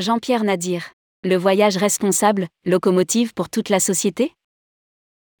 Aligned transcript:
Jean-Pierre 0.00 0.44
Nadir. 0.44 0.94
Le 1.24 1.36
voyage 1.36 1.76
responsable, 1.76 2.48
locomotive 2.64 3.34
pour 3.34 3.50
toute 3.50 3.68
la 3.68 3.80
société? 3.80 4.32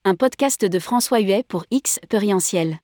Un 0.04 0.14
podcast 0.14 0.66
de 0.66 0.78
François 0.78 1.20
Huet 1.20 1.44
pour 1.48 1.64
X 1.70 1.98
Perientiel. 2.10 2.78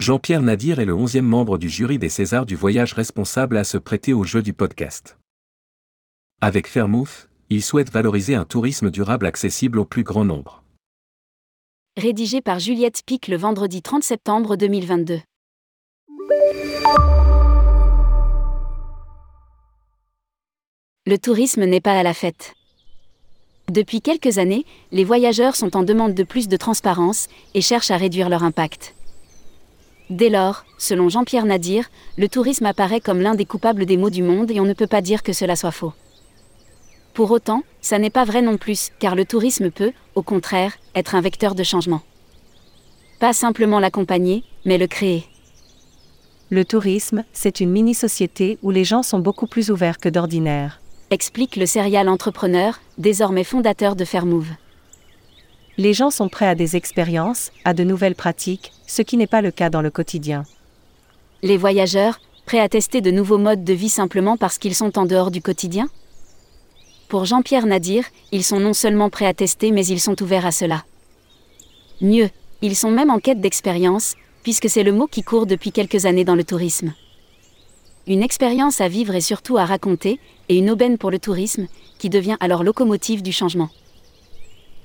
Jean-Pierre 0.00 0.42
Nadir 0.42 0.80
est 0.80 0.84
le 0.84 0.94
onzième 0.94 1.26
membre 1.26 1.58
du 1.58 1.68
jury 1.68 2.00
des 2.00 2.08
Césars 2.08 2.44
du 2.44 2.56
voyage 2.56 2.92
responsable 2.92 3.56
à 3.56 3.62
se 3.62 3.78
prêter 3.78 4.12
au 4.12 4.24
jeu 4.24 4.42
du 4.42 4.52
podcast. 4.52 5.16
Avec 6.40 6.66
Fairmouth, 6.66 7.28
il 7.50 7.62
souhaite 7.62 7.92
valoriser 7.92 8.34
un 8.34 8.44
tourisme 8.44 8.90
durable 8.90 9.26
accessible 9.26 9.78
au 9.78 9.84
plus 9.84 10.02
grand 10.02 10.24
nombre. 10.24 10.64
Rédigé 11.96 12.40
par 12.40 12.58
Juliette 12.58 13.02
Pic 13.06 13.28
le 13.28 13.36
vendredi 13.36 13.80
30 13.80 14.02
septembre 14.02 14.56
2022. 14.56 15.20
Le 21.06 21.16
tourisme 21.16 21.64
n'est 21.64 21.80
pas 21.80 21.98
à 21.98 22.02
la 22.02 22.12
fête. 22.12 22.52
Depuis 23.70 24.02
quelques 24.02 24.36
années, 24.36 24.66
les 24.92 25.02
voyageurs 25.02 25.56
sont 25.56 25.74
en 25.74 25.82
demande 25.82 26.12
de 26.12 26.24
plus 26.24 26.46
de 26.46 26.58
transparence 26.58 27.28
et 27.54 27.62
cherchent 27.62 27.90
à 27.90 27.96
réduire 27.96 28.28
leur 28.28 28.44
impact. 28.44 28.94
Dès 30.10 30.28
lors, 30.28 30.66
selon 30.76 31.08
Jean-Pierre 31.08 31.46
Nadir, 31.46 31.88
le 32.18 32.28
tourisme 32.28 32.66
apparaît 32.66 33.00
comme 33.00 33.22
l'un 33.22 33.34
des 33.34 33.46
coupables 33.46 33.86
des 33.86 33.96
maux 33.96 34.10
du 34.10 34.22
monde 34.22 34.50
et 34.50 34.60
on 34.60 34.66
ne 34.66 34.74
peut 34.74 34.86
pas 34.86 35.00
dire 35.00 35.22
que 35.22 35.32
cela 35.32 35.56
soit 35.56 35.70
faux. 35.70 35.94
Pour 37.14 37.30
autant, 37.30 37.62
ça 37.80 37.98
n'est 37.98 38.10
pas 38.10 38.26
vrai 38.26 38.42
non 38.42 38.58
plus, 38.58 38.90
car 38.98 39.14
le 39.14 39.24
tourisme 39.24 39.70
peut, 39.70 39.92
au 40.14 40.22
contraire, 40.22 40.76
être 40.94 41.14
un 41.14 41.22
vecteur 41.22 41.54
de 41.54 41.62
changement. 41.62 42.02
Pas 43.20 43.32
simplement 43.32 43.80
l'accompagner, 43.80 44.44
mais 44.66 44.76
le 44.76 44.86
créer. 44.86 45.24
Le 46.50 46.66
tourisme, 46.66 47.24
c'est 47.32 47.60
une 47.60 47.70
mini-société 47.70 48.58
où 48.60 48.70
les 48.70 48.84
gens 48.84 49.02
sont 49.02 49.18
beaucoup 49.18 49.46
plus 49.46 49.70
ouverts 49.70 49.98
que 49.98 50.10
d'ordinaire 50.10 50.79
explique 51.10 51.56
le 51.56 51.66
serial 51.66 52.08
entrepreneur, 52.08 52.80
désormais 52.96 53.42
fondateur 53.42 53.96
de 53.96 54.04
Fairmove. 54.04 54.50
Les 55.76 55.92
gens 55.92 56.10
sont 56.10 56.28
prêts 56.28 56.46
à 56.46 56.54
des 56.54 56.76
expériences, 56.76 57.50
à 57.64 57.74
de 57.74 57.82
nouvelles 57.82 58.14
pratiques, 58.14 58.72
ce 58.86 59.02
qui 59.02 59.16
n'est 59.16 59.26
pas 59.26 59.42
le 59.42 59.50
cas 59.50 59.70
dans 59.70 59.82
le 59.82 59.90
quotidien. 59.90 60.44
Les 61.42 61.56
voyageurs, 61.56 62.20
prêts 62.46 62.60
à 62.60 62.68
tester 62.68 63.00
de 63.00 63.10
nouveaux 63.10 63.38
modes 63.38 63.64
de 63.64 63.72
vie 63.72 63.88
simplement 63.88 64.36
parce 64.36 64.58
qu'ils 64.58 64.74
sont 64.74 64.98
en 64.98 65.04
dehors 65.04 65.32
du 65.32 65.42
quotidien? 65.42 65.88
Pour 67.08 67.24
Jean-Pierre 67.24 67.66
Nadir, 67.66 68.04
ils 68.30 68.44
sont 68.44 68.60
non 68.60 68.72
seulement 68.72 69.10
prêts 69.10 69.26
à 69.26 69.34
tester 69.34 69.72
mais 69.72 69.86
ils 69.86 70.00
sont 70.00 70.20
ouverts 70.22 70.46
à 70.46 70.52
cela. 70.52 70.84
Mieux, 72.00 72.30
ils 72.62 72.76
sont 72.76 72.90
même 72.90 73.10
en 73.10 73.18
quête 73.18 73.40
d'expérience, 73.40 74.14
puisque 74.44 74.70
c'est 74.70 74.84
le 74.84 74.92
mot 74.92 75.08
qui 75.08 75.22
court 75.22 75.46
depuis 75.46 75.72
quelques 75.72 76.06
années 76.06 76.24
dans 76.24 76.36
le 76.36 76.44
tourisme. 76.44 76.94
Une 78.06 78.22
expérience 78.22 78.80
à 78.80 78.88
vivre 78.88 79.14
et 79.14 79.20
surtout 79.20 79.58
à 79.58 79.64
raconter, 79.64 80.18
et 80.48 80.56
une 80.56 80.70
aubaine 80.70 80.98
pour 80.98 81.10
le 81.10 81.18
tourisme, 81.18 81.66
qui 81.98 82.08
devient 82.08 82.36
alors 82.40 82.64
locomotive 82.64 83.22
du 83.22 83.32
changement. 83.32 83.68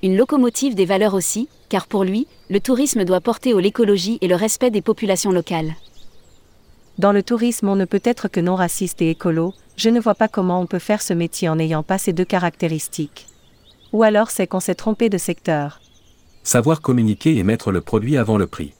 Une 0.04 0.18
locomotive 0.18 0.76
des 0.76 0.86
valeurs 0.86 1.14
aussi, 1.14 1.48
car 1.70 1.88
pour 1.88 2.04
lui, 2.04 2.28
le 2.50 2.60
tourisme 2.60 3.06
doit 3.06 3.22
porter 3.22 3.54
au 3.54 3.60
l'écologie 3.60 4.18
et 4.22 4.28
le 4.28 4.36
respect 4.36 4.70
des 4.70 4.82
populations 4.82 5.32
locales. 5.32 5.74
Dans 6.98 7.12
le 7.12 7.24
tourisme, 7.24 7.68
on 7.70 7.76
ne 7.76 7.86
peut 7.86 8.02
être 8.04 8.28
que 8.28 8.40
non 8.40 8.56
raciste 8.56 9.02
et 9.02 9.10
écolo, 9.10 9.54
je 9.78 9.90
ne 9.90 10.00
vois 10.00 10.16
pas 10.16 10.28
comment 10.28 10.62
on 10.62 10.68
peut 10.68 10.80
faire 10.80 11.02
ce 11.02 11.14
métier 11.14 11.50
en 11.50 11.56
n'ayant 11.56 11.84
pas 11.84 11.98
ces 11.98 12.14
deux 12.14 12.26
caractéristiques. 12.26 13.28
Ou 13.94 14.04
alors 14.04 14.30
c'est 14.30 14.48
qu'on 14.48 14.60
s'est 14.60 14.76
trompé 14.76 15.10
de 15.10 15.18
secteur. 15.18 15.82
Savoir 16.44 16.82
communiquer 16.82 17.38
et 17.38 17.44
mettre 17.44 17.72
le 17.72 17.82
produit 17.82 18.18
avant 18.18 18.38
le 18.38 18.48
prix. 18.48 18.74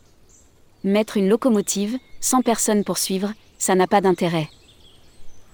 Mettre 0.84 1.18
une 1.18 1.30
locomotive, 1.30 1.98
sans 2.22 2.42
personne 2.42 2.84
pour 2.84 2.98
suivre, 2.98 3.34
ça 3.66 3.74
n'a 3.74 3.88
pas 3.88 4.00
d'intérêt. 4.00 4.48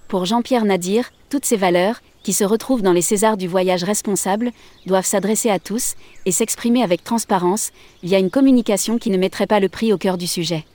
Pour 0.06 0.26
Jean-Pierre 0.26 0.66
Nadir, 0.66 1.12
toutes 1.30 1.46
ces 1.46 1.56
valeurs, 1.56 2.02
qui 2.22 2.34
se 2.34 2.44
retrouvent 2.44 2.82
dans 2.82 2.92
les 2.92 3.00
Césars 3.00 3.38
du 3.38 3.48
voyage 3.48 3.84
responsable, 3.84 4.52
doivent 4.84 5.06
s'adresser 5.06 5.48
à 5.48 5.58
tous 5.58 5.94
et 6.26 6.30
s'exprimer 6.30 6.82
avec 6.82 7.02
transparence, 7.02 7.70
via 8.02 8.18
une 8.18 8.28
communication 8.28 8.98
qui 8.98 9.08
ne 9.08 9.16
mettrait 9.16 9.46
pas 9.46 9.60
le 9.60 9.70
prix 9.70 9.94
au 9.94 9.96
cœur 9.96 10.18
du 10.18 10.26
sujet. 10.26 10.66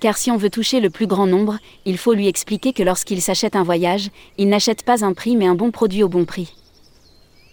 Car 0.00 0.16
si 0.16 0.30
on 0.30 0.38
veut 0.38 0.48
toucher 0.48 0.80
le 0.80 0.88
plus 0.88 1.06
grand 1.06 1.26
nombre, 1.26 1.58
il 1.84 1.98
faut 1.98 2.14
lui 2.14 2.28
expliquer 2.28 2.72
que 2.72 2.82
lorsqu'il 2.82 3.20
s'achète 3.20 3.54
un 3.54 3.62
voyage, 3.62 4.08
il 4.38 4.48
n'achète 4.48 4.84
pas 4.84 5.04
un 5.04 5.12
prix 5.12 5.36
mais 5.36 5.46
un 5.46 5.54
bon 5.54 5.70
produit 5.70 6.02
au 6.02 6.08
bon 6.08 6.24
prix. 6.24 6.54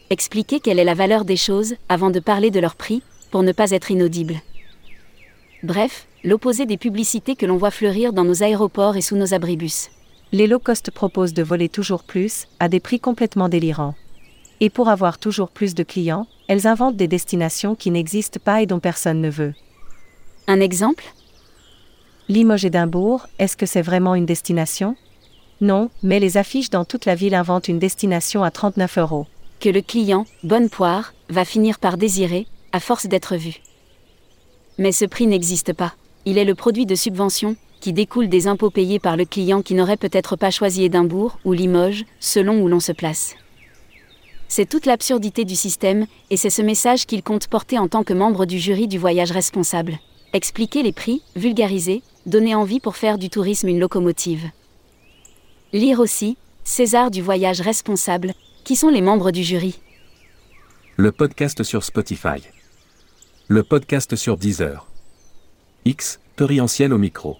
Expliquer 0.09 0.61
quelle 0.61 0.79
est 0.79 0.85
la 0.85 0.95
valeur 0.95 1.25
des 1.25 1.37
choses 1.37 1.75
avant 1.89 2.11
de 2.11 2.21
parler 2.21 2.49
de 2.49 2.61
leur 2.61 2.77
prix, 2.77 3.03
pour 3.29 3.43
ne 3.43 3.51
pas 3.51 3.71
être 3.71 3.91
inaudible. 3.91 4.41
Bref, 5.61 6.07
l'opposé 6.23 6.65
des 6.65 6.77
publicités 6.77 7.35
que 7.35 7.45
l'on 7.45 7.57
voit 7.57 7.71
fleurir 7.71 8.13
dans 8.13 8.23
nos 8.23 8.43
aéroports 8.43 8.95
et 8.95 9.01
sous 9.01 9.17
nos 9.17 9.33
abribus. 9.33 9.89
Les 10.31 10.47
low 10.47 10.59
cost 10.59 10.89
proposent 10.91 11.33
de 11.33 11.43
voler 11.43 11.67
toujours 11.67 12.03
plus, 12.03 12.47
à 12.59 12.69
des 12.69 12.79
prix 12.79 12.99
complètement 12.99 13.49
délirants. 13.49 13.95
Et 14.61 14.69
pour 14.69 14.87
avoir 14.87 15.17
toujours 15.17 15.49
plus 15.49 15.75
de 15.75 15.83
clients, 15.83 16.27
elles 16.47 16.65
inventent 16.65 16.95
des 16.95 17.07
destinations 17.07 17.75
qui 17.75 17.91
n'existent 17.91 18.39
pas 18.41 18.61
et 18.61 18.67
dont 18.67 18.79
personne 18.79 19.19
ne 19.19 19.29
veut. 19.29 19.53
Un 20.47 20.61
exemple? 20.61 21.03
Limoges 22.29 22.65
Édimbourg, 22.65 23.27
est-ce 23.37 23.57
que 23.57 23.65
c'est 23.65 23.81
vraiment 23.81 24.15
une 24.15 24.25
destination? 24.25 24.95
Non, 25.59 25.89
mais 26.03 26.19
les 26.19 26.37
affiches 26.37 26.69
dans 26.69 26.85
toute 26.85 27.05
la 27.05 27.15
ville 27.15 27.35
inventent 27.35 27.67
une 27.67 27.79
destination 27.79 28.43
à 28.43 28.51
39 28.51 28.97
euros. 28.99 29.27
Que 29.59 29.69
le 29.69 29.81
client, 29.81 30.25
bonne 30.43 30.69
poire, 30.69 31.13
va 31.29 31.43
finir 31.43 31.79
par 31.79 31.97
désirer, 31.97 32.47
à 32.71 32.79
force 32.79 33.07
d'être 33.07 33.35
vu. 33.35 33.59
Mais 34.79 34.93
ce 34.93 35.05
prix 35.05 35.27
n'existe 35.27 35.73
pas. 35.73 35.93
Il 36.25 36.37
est 36.37 36.45
le 36.45 36.55
produit 36.55 36.85
de 36.85 36.95
subventions, 36.95 37.57
qui 37.81 37.93
découlent 37.93 38.29
des 38.29 38.47
impôts 38.47 38.69
payés 38.69 38.99
par 38.99 39.17
le 39.17 39.25
client 39.25 39.61
qui 39.61 39.73
n'aurait 39.73 39.97
peut-être 39.97 40.37
pas 40.37 40.51
choisi 40.51 40.85
Édimbourg 40.85 41.37
ou 41.43 41.51
Limoges, 41.51 42.05
selon 42.19 42.61
où 42.61 42.67
l'on 42.69 42.79
se 42.79 42.93
place. 42.93 43.35
C'est 44.47 44.67
toute 44.67 44.85
l'absurdité 44.85 45.45
du 45.45 45.55
système, 45.55 46.07
et 46.29 46.37
c'est 46.37 46.49
ce 46.49 46.61
message 46.61 47.05
qu'il 47.05 47.23
compte 47.23 47.47
porter 47.47 47.77
en 47.77 47.89
tant 47.89 48.03
que 48.03 48.13
membre 48.13 48.45
du 48.45 48.57
jury 48.57 48.87
du 48.87 48.97
voyage 48.97 49.31
responsable. 49.31 49.99
Expliquer 50.33 50.81
les 50.81 50.93
prix, 50.93 51.23
vulgariser, 51.35 52.01
donner 52.25 52.55
envie 52.55 52.79
pour 52.79 52.95
faire 52.95 53.17
du 53.17 53.29
tourisme 53.29 53.67
une 53.67 53.79
locomotive. 53.79 54.49
Lire 55.73 55.99
aussi, 55.99 56.37
César 56.63 57.11
du 57.11 57.21
voyage 57.21 57.61
responsable, 57.61 58.33
qui 58.63 58.75
sont 58.75 58.89
les 58.89 59.01
membres 59.01 59.31
du 59.31 59.43
jury. 59.43 59.79
Le 60.95 61.11
podcast 61.11 61.63
sur 61.63 61.83
Spotify. 61.83 62.41
Le 63.51 63.63
podcast 63.63 64.15
sur 64.15 64.37
Deezer. 64.37 64.85
X, 65.83 66.19
Perientiel 66.35 66.93
au 66.93 66.99
micro. 66.99 67.37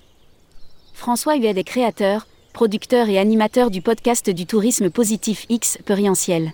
François 0.92 1.36
Huet 1.36 1.56
est 1.56 1.64
créateur, 1.64 2.26
producteur 2.52 3.10
et 3.10 3.20
animateur 3.20 3.70
du 3.70 3.84
podcast 3.84 4.28
du 4.32 4.48
tourisme 4.48 4.90
positif 4.90 5.46
X 5.50 5.78
Perientiel. 5.86 6.54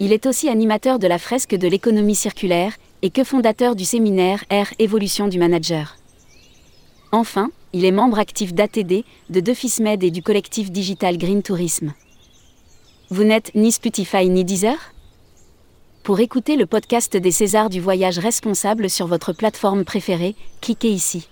Il 0.00 0.12
est 0.12 0.26
aussi 0.26 0.48
animateur 0.48 0.98
de 0.98 1.06
la 1.06 1.20
fresque 1.20 1.54
de 1.54 1.68
l'économie 1.68 2.16
circulaire 2.16 2.72
et 3.02 3.10
que 3.10 3.22
fondateur 3.22 3.76
du 3.76 3.84
séminaire 3.84 4.42
R 4.50 4.66
Évolution 4.80 5.28
du 5.28 5.38
manager. 5.38 5.96
Enfin, 7.12 7.52
il 7.72 7.84
est 7.84 7.92
membre 7.92 8.18
actif 8.18 8.52
d'ATD, 8.52 9.04
de 9.30 9.38
Defismed 9.38 10.02
et 10.02 10.10
du 10.10 10.24
collectif 10.24 10.72
digital 10.72 11.18
Green 11.18 11.44
Tourisme. 11.44 11.94
Vous 13.10 13.22
n'êtes 13.22 13.54
ni 13.54 13.70
Spotify 13.70 14.28
ni 14.28 14.44
Deezer? 14.44 14.93
Pour 16.04 16.20
écouter 16.20 16.56
le 16.56 16.66
podcast 16.66 17.16
des 17.16 17.30
Césars 17.30 17.70
du 17.70 17.80
voyage 17.80 18.18
responsable 18.18 18.90
sur 18.90 19.06
votre 19.06 19.32
plateforme 19.32 19.86
préférée, 19.86 20.36
cliquez 20.60 20.90
ici. 20.90 21.30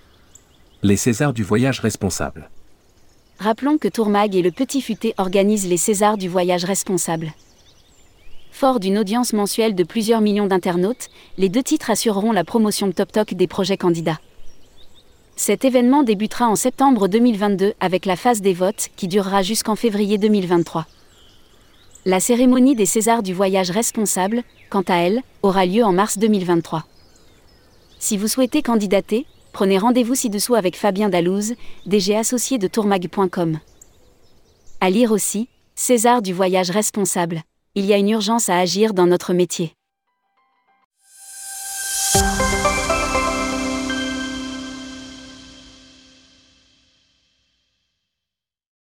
Les 0.83 0.97
Césars 0.97 1.35
du 1.35 1.43
voyage 1.43 1.81
responsable. 1.81 2.49
Rappelons 3.39 3.77
que 3.77 3.89
Tourmag 3.89 4.35
et 4.35 4.41
le 4.41 4.51
Petit 4.51 4.81
Futé 4.81 5.13
organisent 5.19 5.69
les 5.69 5.77
Césars 5.77 6.17
du 6.17 6.27
voyage 6.27 6.65
responsable. 6.65 7.35
Fort 8.51 8.81
d'une 8.81 8.97
audience 8.97 9.35
mensuelle 9.35 9.75
de 9.75 9.85
plusieurs 9.85 10.23
millions 10.23 10.47
d'internautes, 10.47 11.11
les 11.37 11.51
deux 11.51 11.63
titres 11.63 11.91
assureront 11.91 12.33
la 12.33 12.43
promotion 12.43 12.91
top-toc 12.93 13.35
des 13.35 13.47
projets 13.47 13.77
candidats. 13.77 14.21
Cet 15.37 15.67
événement 15.67 16.03
débutera 16.03 16.49
en 16.49 16.57
septembre 16.57 17.09
2022 17.09 17.75
avec 17.79 18.07
la 18.07 18.17
phase 18.17 18.41
des 18.41 18.55
votes 18.55 18.89
qui 18.97 19.07
durera 19.07 19.43
jusqu'en 19.43 19.77
février 19.77 20.17
2023. 20.17 20.87
La 22.05 22.19
cérémonie 22.19 22.75
des 22.75 22.85
Césars 22.85 23.23
du 23.23 23.33
voyage 23.33 23.71
responsable, 23.71 24.43
quant 24.71 24.83
à 24.89 24.97
elle, 24.97 25.23
aura 25.45 25.67
lieu 25.67 25.85
en 25.85 25.93
mars 25.93 26.19
2023. 26.19 26.85
Si 28.01 28.17
vous 28.17 28.27
souhaitez 28.27 28.61
candidater, 28.61 29.25
prenez 29.53 29.79
rendez-vous 29.79 30.17
ci-dessous 30.17 30.57
avec 30.57 30.77
Fabien 30.77 31.09
Dalouse, 31.09 31.55
DG 31.87 32.17
associé 32.17 32.59
de 32.59 32.67
tourmag.com. 32.67 33.61
À 34.81 34.91
lire 34.91 35.13
aussi, 35.13 35.49
César 35.77 36.23
du 36.23 36.33
voyage 36.33 36.71
responsable. 36.71 37.43
Il 37.77 37.87
y 37.87 37.93
a 37.93 37.99
une 37.99 38.11
urgence 38.11 38.49
à 38.49 38.59
agir 38.59 38.95
dans 38.95 39.07
notre 39.07 39.33
métier. 39.33 39.73